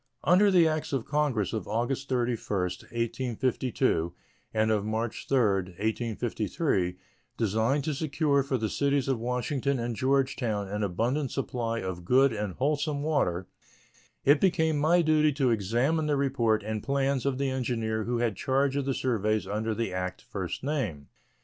Under 0.23 0.49
the 0.49 0.67
acts 0.67 0.93
of 0.93 1.05
Congress 1.05 1.53
of 1.53 1.67
August 1.67 2.09
31, 2.09 2.39
1852, 2.59 4.15
and 4.51 4.71
of 4.71 4.83
March 4.83 5.27
3, 5.29 5.37
1853, 5.77 6.95
designed 7.37 7.83
to 7.83 7.93
secure 7.93 8.41
for 8.41 8.57
the 8.57 8.67
cities 8.67 9.07
of 9.07 9.19
Washington 9.19 9.77
and 9.77 9.95
Georgetown 9.95 10.67
an 10.67 10.81
abundant 10.81 11.29
supply 11.29 11.81
of 11.81 12.03
good 12.03 12.33
and 12.33 12.53
wholesome 12.53 13.03
water, 13.03 13.45
it 14.25 14.41
became 14.41 14.79
my 14.79 15.03
duty 15.03 15.31
to 15.33 15.51
examine 15.51 16.07
the 16.07 16.15
report 16.17 16.63
and 16.63 16.81
plans 16.81 17.23
of 17.23 17.37
the 17.37 17.51
engineer 17.51 18.05
who 18.05 18.17
had 18.17 18.35
charge 18.35 18.75
of 18.75 18.85
the 18.85 18.95
surveys 18.95 19.45
under 19.45 19.75
the 19.75 19.93
act 19.93 20.23
first 20.23 20.63
named. 20.63 21.05